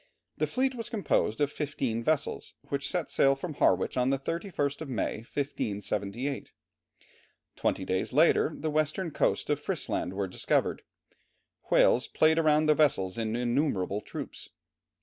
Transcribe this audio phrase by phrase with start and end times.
[0.39, 4.81] The fleet was composed of fifteen vessels, which set sail from Harwich on the 31st
[4.81, 6.51] of May, 1578.
[7.55, 10.81] Twenty days later the western coasts of Frisland were discovered.
[11.69, 14.49] Whales played round the vessels in innumerable troops.